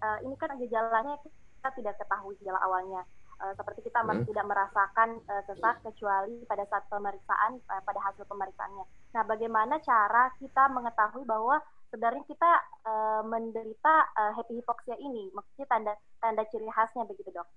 uh, 0.00 0.18
ini 0.24 0.32
kan 0.40 0.56
gejalanya 0.56 1.20
kita 1.20 1.68
tidak 1.76 2.00
ketahui 2.00 2.32
gejala 2.40 2.56
awalnya. 2.64 3.04
Uh, 3.36 3.52
seperti 3.52 3.84
kita 3.84 4.00
hmm. 4.00 4.24
tidak 4.32 4.48
merasakan 4.48 5.20
uh, 5.28 5.44
sesak 5.44 5.76
kecuali 5.84 6.40
pada 6.48 6.64
saat 6.72 6.88
pemeriksaan 6.88 7.60
uh, 7.68 7.84
pada 7.84 8.00
hasil 8.00 8.24
pemeriksaannya. 8.24 8.84
Nah, 9.12 9.22
bagaimana 9.28 9.76
cara 9.84 10.32
kita 10.40 10.72
mengetahui 10.72 11.28
bahwa 11.28 11.60
sebenarnya 11.92 12.24
kita 12.24 12.50
uh, 12.88 13.22
menderita 13.28 14.08
uh, 14.16 14.32
happy 14.40 14.56
hypoxia 14.56 14.96
ini? 14.96 15.28
Maksudnya 15.36 15.68
tanda 15.68 15.92
tanda 16.16 16.48
ciri 16.48 16.68
khasnya 16.72 17.04
begitu, 17.04 17.28
Dok. 17.28 17.48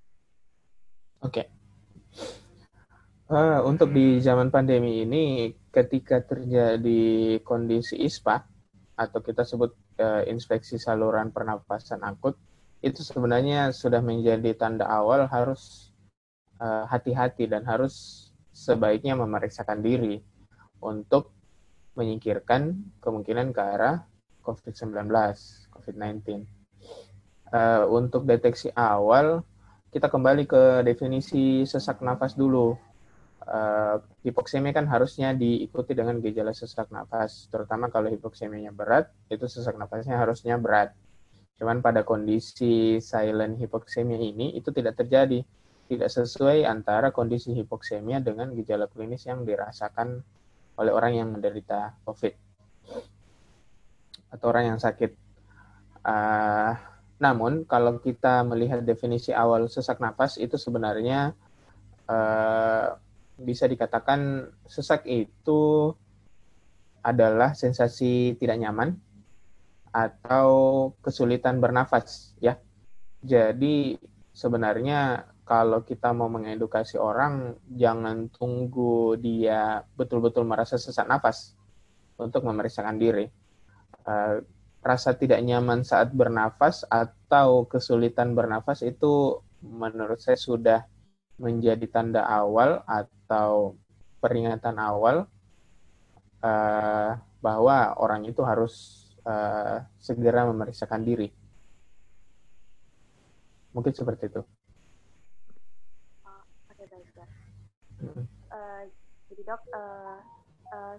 Oke. 1.24 1.32
Okay. 1.32 2.43
Uh, 3.34 3.66
untuk 3.66 3.90
di 3.90 4.22
zaman 4.22 4.54
pandemi 4.54 5.02
ini, 5.02 5.50
ketika 5.74 6.22
terjadi 6.22 7.42
kondisi 7.42 7.98
ISPA 7.98 8.46
atau 8.94 9.26
kita 9.26 9.42
sebut 9.42 9.74
uh, 9.98 10.22
infeksi 10.30 10.78
saluran 10.78 11.34
pernapasan 11.34 12.06
akut, 12.06 12.38
itu 12.86 13.02
sebenarnya 13.02 13.74
sudah 13.74 14.06
menjadi 14.06 14.54
tanda 14.54 14.86
awal 14.86 15.24
harus 15.32 15.90
eh, 16.60 16.84
hati-hati 16.84 17.48
uh, 17.48 17.56
dan 17.56 17.64
harus 17.64 18.28
sebaiknya 18.52 19.16
memeriksakan 19.16 19.80
diri 19.80 20.20
untuk 20.84 21.32
menyingkirkan 21.96 22.76
kemungkinan 23.00 23.56
ke 23.56 23.62
arah 23.64 24.04
COVID-19, 24.44 25.08
COVID-19. 25.72 26.44
Uh, 27.50 27.88
untuk 27.88 28.28
deteksi 28.28 28.68
awal, 28.76 29.48
kita 29.90 30.12
kembali 30.12 30.44
ke 30.44 30.84
definisi 30.84 31.64
sesak 31.64 32.04
nafas 32.04 32.36
dulu 32.36 32.76
uh, 33.48 33.98
hipoksemia 34.24 34.72
kan 34.72 34.88
harusnya 34.88 35.36
diikuti 35.36 35.94
dengan 35.94 36.20
gejala 36.24 36.56
sesak 36.56 36.90
nafas, 36.90 37.48
terutama 37.52 37.92
kalau 37.92 38.08
hipoksemianya 38.12 38.72
berat, 38.72 39.12
itu 39.28 39.46
sesak 39.48 39.76
nafasnya 39.76 40.20
harusnya 40.20 40.56
berat. 40.60 40.96
Cuman 41.60 41.80
pada 41.80 42.02
kondisi 42.04 42.98
silent 43.00 43.60
hipoksemia 43.62 44.18
ini 44.20 44.58
itu 44.58 44.74
tidak 44.74 45.00
terjadi, 45.00 45.44
tidak 45.88 46.10
sesuai 46.10 46.66
antara 46.66 47.12
kondisi 47.14 47.54
hipoksemia 47.54 48.24
dengan 48.24 48.52
gejala 48.56 48.90
klinis 48.90 49.28
yang 49.28 49.46
dirasakan 49.46 50.24
oleh 50.80 50.92
orang 50.92 51.14
yang 51.14 51.30
menderita 51.30 51.94
COVID 52.08 52.34
atau 54.34 54.46
orang 54.50 54.74
yang 54.74 54.80
sakit. 54.82 55.14
Uh, 56.04 56.74
namun 57.22 57.64
kalau 57.64 58.02
kita 58.02 58.44
melihat 58.44 58.84
definisi 58.84 59.32
awal 59.32 59.70
sesak 59.70 60.02
nafas 60.02 60.36
itu 60.42 60.58
sebenarnya 60.60 61.32
uh, 62.10 62.98
bisa 63.38 63.66
dikatakan 63.66 64.50
sesak 64.70 65.10
itu 65.10 65.94
adalah 67.04 67.52
sensasi 67.58 68.38
tidak 68.40 68.64
nyaman 68.64 68.96
atau 69.94 70.50
kesulitan 71.04 71.62
bernafas 71.62 72.34
ya. 72.42 72.58
Jadi 73.24 73.96
sebenarnya 74.34 75.30
kalau 75.44 75.84
kita 75.84 76.16
mau 76.16 76.32
mengedukasi 76.32 76.96
orang 76.96 77.60
jangan 77.68 78.32
tunggu 78.32 79.20
dia 79.20 79.84
betul-betul 80.00 80.48
merasa 80.48 80.80
sesak 80.80 81.06
nafas 81.06 81.54
untuk 82.18 82.48
memeriksakan 82.48 82.96
diri. 82.96 83.28
Uh, 84.04 84.44
rasa 84.84 85.16
tidak 85.16 85.40
nyaman 85.40 85.88
saat 85.88 86.12
bernafas 86.12 86.84
atau 86.92 87.64
kesulitan 87.72 88.36
bernafas 88.36 88.84
itu 88.84 89.40
menurut 89.64 90.20
saya 90.20 90.36
sudah 90.36 90.84
menjadi 91.40 91.88
tanda 91.88 92.28
awal 92.28 92.84
atau 92.84 93.23
peringatan 94.24 94.80
awal 94.80 95.28
uh, 96.40 97.12
bahwa 97.44 97.78
orang 98.00 98.24
itu 98.24 98.40
harus 98.48 99.04
uh, 99.28 99.84
segera 100.00 100.48
memeriksakan 100.48 101.04
diri. 101.04 101.28
Mungkin 103.76 103.92
seperti 103.92 104.32
itu. 104.32 104.42
Oke, 106.72 106.84
baik, 106.88 107.10
dok. 107.12 107.30
Uh, 108.54 108.82
jadi 109.28 109.42
dok, 109.44 109.62
uh, 109.76 110.20
uh, 110.72 110.96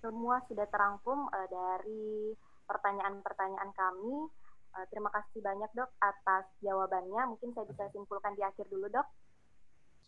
semua 0.00 0.40
sudah 0.48 0.64
terangkum 0.70 1.28
uh, 1.28 1.48
dari 1.50 2.32
pertanyaan-pertanyaan 2.64 3.70
kami. 3.74 4.30
Uh, 4.72 4.86
terima 4.88 5.12
kasih 5.12 5.44
banyak 5.44 5.68
dok 5.76 5.90
atas 6.00 6.48
jawabannya. 6.64 7.36
Mungkin 7.36 7.52
saya 7.52 7.68
bisa 7.68 7.90
simpulkan 7.92 8.32
di 8.32 8.40
akhir 8.46 8.64
dulu 8.72 8.88
dok. 8.88 9.04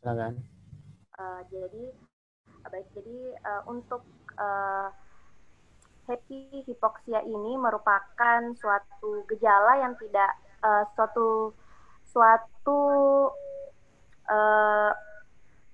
Silakan. 0.01 0.63
Uh, 1.14 1.40
jadi 1.46 1.85
baik 2.66 2.88
jadi 2.90 3.18
uh, 3.46 3.62
untuk 3.70 4.03
uh, 4.35 4.90
happy 6.11 6.66
hipoksia 6.66 7.22
ini 7.22 7.55
merupakan 7.55 8.40
suatu 8.59 9.22
gejala 9.31 9.79
yang 9.79 9.94
tidak 10.00 10.31
uh, 10.64 10.85
suatu 10.96 11.55
suatu 12.11 12.81
uh, 14.27 14.90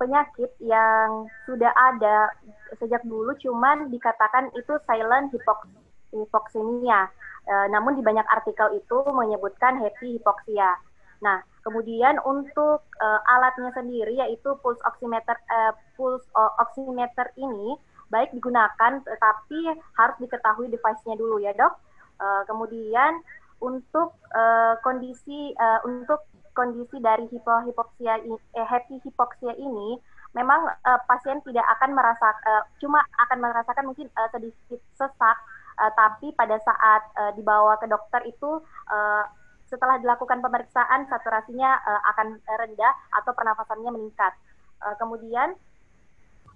penyakit 0.00 0.52
yang 0.64 1.28
sudah 1.44 1.72
ada 1.72 2.32
sejak 2.80 3.04
dulu 3.04 3.36
cuman 3.40 3.92
dikatakan 3.92 4.48
itu 4.56 4.76
silent 4.88 5.28
hipoks 5.32 5.68
hipoksemia. 6.10 7.10
Uh, 7.48 7.66
namun 7.72 7.96
di 7.96 8.02
banyak 8.04 8.24
artikel 8.28 8.76
itu 8.76 8.98
menyebutkan 9.10 9.80
happy 9.80 10.20
hipoksia. 10.20 10.76
Nah, 11.24 11.40
kemudian 11.60 12.16
untuk 12.24 12.82
uh, 13.00 13.20
alatnya 13.28 13.70
sendiri 13.76 14.16
yaitu 14.16 14.52
pulse 14.64 14.80
oximeter 14.88 15.36
uh, 15.48 15.72
pulse 15.96 16.24
oximeter 16.58 17.28
ini 17.36 17.76
baik 18.10 18.34
digunakan 18.34 18.98
tetapi 19.06 19.70
harus 19.94 20.16
diketahui 20.18 20.66
device-nya 20.68 21.14
dulu 21.14 21.38
ya, 21.38 21.54
Dok. 21.54 21.74
Uh, 22.20 22.42
kemudian 22.44 23.22
untuk 23.64 24.12
uh, 24.34 24.76
kondisi 24.84 25.56
uh, 25.56 25.80
untuk 25.86 26.24
kondisi 26.52 26.98
dari 26.98 27.24
hipohipoksia 27.30 28.20
eh, 28.26 28.66
happy 28.66 28.98
hipoksia 29.06 29.54
ini 29.56 29.96
memang 30.34 30.66
uh, 30.66 31.00
pasien 31.06 31.38
tidak 31.46 31.64
akan 31.78 31.94
merasa 31.94 32.34
uh, 32.44 32.62
cuma 32.82 33.00
akan 33.28 33.38
merasakan 33.40 33.86
mungkin 33.86 34.10
uh, 34.18 34.28
sedikit 34.34 34.80
sesak 34.98 35.36
uh, 35.78 35.92
tapi 35.94 36.34
pada 36.34 36.58
saat 36.60 37.02
uh, 37.16 37.32
dibawa 37.38 37.78
ke 37.78 37.86
dokter 37.86 38.20
itu 38.28 38.60
uh, 38.90 39.24
setelah 39.70 40.02
dilakukan 40.02 40.42
pemeriksaan 40.42 41.06
saturasinya 41.06 41.78
uh, 41.86 42.02
akan 42.14 42.42
rendah 42.44 42.94
atau 43.22 43.32
pernafasannya 43.32 43.90
meningkat. 43.94 44.34
Uh, 44.82 44.94
kemudian 44.98 45.54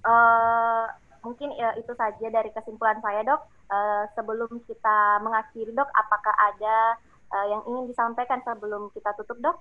uh, 0.02 0.90
mungkin 1.22 1.54
uh, 1.56 1.74
itu 1.78 1.94
saja 1.94 2.26
dari 2.28 2.50
kesimpulan 2.50 2.98
saya 3.00 3.22
dok. 3.22 3.40
Uh, 3.70 4.04
sebelum 4.12 4.60
kita 4.68 5.24
mengakhiri 5.24 5.72
dok, 5.72 5.88
apakah 5.94 6.34
ada 6.36 7.00
uh, 7.32 7.46
yang 7.48 7.62
ingin 7.70 7.88
disampaikan 7.88 8.42
sebelum 8.44 8.92
kita 8.92 9.14
tutup 9.16 9.38
dok? 9.40 9.56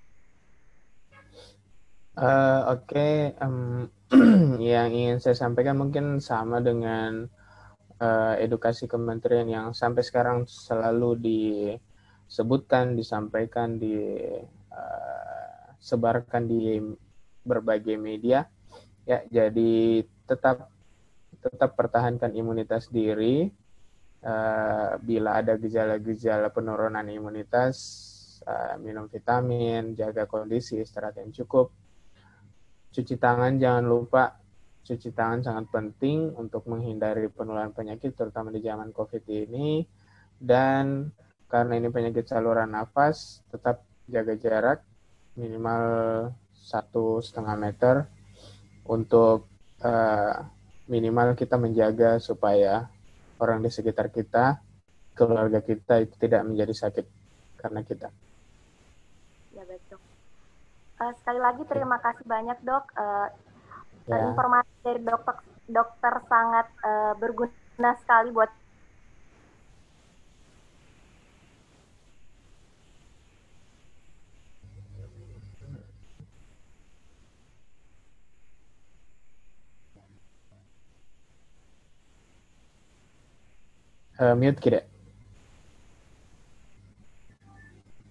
Uh, 2.14 2.78
Oke, 2.78 2.94
okay. 2.94 3.18
um, 3.42 3.90
yang 4.62 4.94
ingin 4.94 5.18
saya 5.18 5.34
sampaikan 5.34 5.82
mungkin 5.82 6.22
sama 6.22 6.62
dengan 6.62 7.26
uh, 7.98 8.34
edukasi 8.38 8.86
kementerian 8.86 9.50
yang 9.50 9.68
sampai 9.74 10.06
sekarang 10.06 10.46
selalu 10.46 11.10
di 11.18 11.42
sebutkan, 12.34 12.98
disampaikan, 12.98 13.78
disebarkan 15.78 16.42
uh, 16.42 16.50
di 16.50 16.82
berbagai 17.46 17.94
media. 18.02 18.50
Ya, 19.06 19.22
jadi 19.30 20.02
tetap 20.26 20.74
tetap 21.38 21.78
pertahankan 21.78 22.34
imunitas 22.34 22.90
diri. 22.90 23.54
Uh, 24.24 24.96
bila 25.04 25.44
ada 25.44 25.60
gejala-gejala 25.60 26.48
penurunan 26.50 27.04
imunitas, 27.06 27.76
uh, 28.48 28.80
minum 28.80 29.12
vitamin, 29.12 29.94
jaga 29.94 30.24
kondisi, 30.26 30.80
istirahat 30.80 31.20
yang 31.20 31.36
cukup. 31.44 31.70
Cuci 32.90 33.20
tangan 33.20 33.60
jangan 33.60 33.86
lupa. 33.86 34.40
Cuci 34.84 35.12
tangan 35.12 35.44
sangat 35.44 35.68
penting 35.72 36.32
untuk 36.40 36.68
menghindari 36.72 37.28
penularan 37.28 37.76
penyakit, 37.76 38.16
terutama 38.16 38.48
di 38.48 38.64
zaman 38.64 38.96
COVID 38.96 39.28
ini. 39.28 39.84
Dan 40.40 41.12
karena 41.48 41.78
ini 41.78 41.88
penyakit 41.90 42.26
saluran 42.28 42.74
nafas, 42.74 43.44
tetap 43.54 43.86
jaga 44.10 44.34
jarak 44.36 44.80
minimal 45.34 45.84
satu 46.54 47.20
setengah 47.20 47.56
meter 47.58 47.96
untuk 48.86 49.50
uh, 49.84 50.34
minimal 50.88 51.34
kita 51.34 51.56
menjaga 51.56 52.20
supaya 52.20 52.88
orang 53.40 53.64
di 53.64 53.70
sekitar 53.72 54.12
kita, 54.12 54.60
keluarga 55.16 55.60
kita 55.60 56.04
itu 56.04 56.16
tidak 56.20 56.44
menjadi 56.48 56.74
sakit 56.74 57.06
karena 57.60 57.82
kita. 57.84 58.10
Ya 59.56 59.64
baik 59.68 59.84
dok. 59.92 60.02
Uh, 61.00 61.14
sekali 61.22 61.40
lagi 61.40 61.64
terima 61.68 61.98
kasih 62.00 62.26
banyak 62.28 62.58
dok. 62.64 62.86
Uh, 62.96 63.28
ya. 64.08 64.32
Informasi 64.32 64.72
dari 64.84 65.02
dokter 65.04 65.36
dokter 65.64 66.14
sangat 66.28 66.68
uh, 66.84 67.14
berguna 67.16 67.92
sekali 68.04 68.36
buat 68.36 68.52
uh, 84.24 84.34
mute 84.40 84.60
kira. 84.64 84.80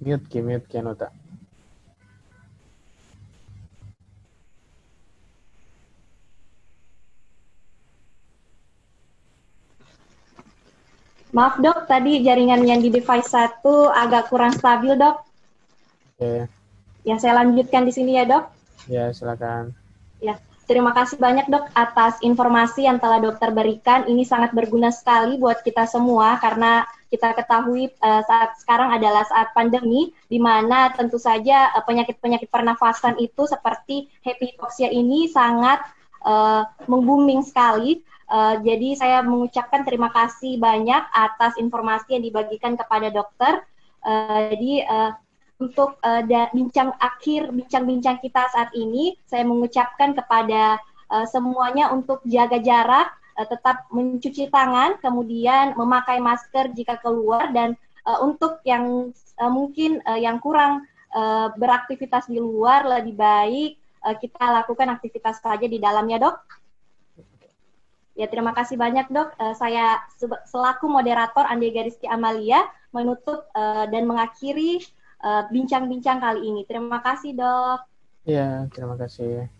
Mute 0.04 0.26
ki 0.28 0.40
mute 0.44 0.76
Anuta. 0.76 1.08
Maaf 11.32 11.56
dok, 11.64 11.88
tadi 11.88 12.20
jaringan 12.20 12.60
yang 12.68 12.84
di 12.84 12.92
device 12.92 13.32
satu 13.32 13.88
agak 13.88 14.28
kurang 14.28 14.52
stabil 14.52 14.92
dok. 15.00 15.24
Oke. 16.12 16.20
Okay. 16.20 16.38
Ya 17.08 17.16
saya 17.16 17.40
lanjutkan 17.40 17.88
di 17.88 17.92
sini 17.96 18.20
ya 18.20 18.28
dok. 18.28 18.52
Ya 18.84 19.08
silakan. 19.16 19.72
Ya, 20.20 20.36
terima 20.66 20.94
kasih 20.96 21.18
banyak 21.18 21.46
dok 21.50 21.68
atas 21.74 22.18
informasi 22.22 22.86
yang 22.86 23.02
telah 23.02 23.18
dokter 23.18 23.50
berikan. 23.50 24.06
Ini 24.06 24.22
sangat 24.24 24.54
berguna 24.56 24.90
sekali 24.94 25.36
buat 25.36 25.60
kita 25.60 25.84
semua 25.86 26.38
karena 26.40 26.86
kita 27.12 27.36
ketahui 27.36 27.92
uh, 28.00 28.24
saat 28.24 28.56
sekarang 28.56 28.94
adalah 28.96 29.22
saat 29.28 29.52
pandemi, 29.52 30.16
di 30.32 30.40
mana 30.40 30.88
tentu 30.96 31.20
saja 31.20 31.68
eh, 31.76 31.84
penyakit-penyakit 31.84 32.48
uh, 32.48 32.52
pernafasan 32.52 33.20
itu 33.20 33.44
seperti 33.44 34.08
happy 34.24 34.56
hypoxia 34.56 34.88
ini 34.88 35.28
sangat 35.28 35.84
uh, 36.24 36.64
mengbooming 36.88 37.44
sekali 37.44 38.00
Uh, 38.32 38.56
jadi 38.64 38.96
saya 38.96 39.18
mengucapkan 39.20 39.84
terima 39.84 40.08
kasih 40.08 40.56
banyak 40.56 41.04
atas 41.12 41.52
informasi 41.60 42.16
yang 42.16 42.24
dibagikan 42.24 42.80
kepada 42.80 43.12
dokter. 43.12 43.60
Uh, 44.00 44.48
jadi 44.56 44.88
uh, 44.88 45.10
untuk 45.62 46.02
uh, 46.02 46.22
bincang 46.50 46.90
akhir 46.98 47.54
bincang-bincang 47.54 48.18
kita 48.18 48.50
saat 48.50 48.74
ini, 48.74 49.14
saya 49.30 49.46
mengucapkan 49.46 50.10
kepada 50.18 50.82
uh, 51.06 51.26
semuanya 51.30 51.94
untuk 51.94 52.18
jaga 52.26 52.58
jarak, 52.58 53.14
uh, 53.38 53.46
tetap 53.46 53.86
mencuci 53.94 54.50
tangan, 54.50 54.98
kemudian 54.98 55.78
memakai 55.78 56.18
masker 56.18 56.74
jika 56.74 56.98
keluar 56.98 57.54
dan 57.54 57.78
uh, 58.10 58.18
untuk 58.26 58.58
yang 58.66 59.14
uh, 59.38 59.52
mungkin 59.52 60.02
uh, 60.02 60.18
yang 60.18 60.42
kurang 60.42 60.82
uh, 61.14 61.54
beraktivitas 61.54 62.26
di 62.26 62.42
luar 62.42 62.82
lebih 62.82 63.14
baik 63.14 63.72
uh, 64.02 64.16
kita 64.18 64.42
lakukan 64.42 64.90
aktivitas 64.90 65.38
saja 65.38 65.66
di 65.66 65.78
dalamnya, 65.78 66.18
dok. 66.18 66.38
Ya, 68.12 68.28
terima 68.28 68.52
kasih 68.52 68.76
banyak 68.76 69.08
dok. 69.08 69.32
Uh, 69.40 69.56
saya 69.56 70.04
selaku 70.44 70.84
moderator 70.90 71.48
Andi 71.48 71.72
Gariski 71.72 72.04
Amalia 72.04 72.60
menutup 72.92 73.48
uh, 73.56 73.88
dan 73.88 74.04
mengakhiri 74.04 74.84
bincang-bincang 75.50 76.18
uh, 76.18 76.22
kali 76.28 76.40
ini. 76.50 76.62
Terima 76.66 76.98
kasih 76.98 77.38
dok. 77.38 77.80
Ya, 78.26 78.66
terima 78.70 78.94
kasih. 78.98 79.50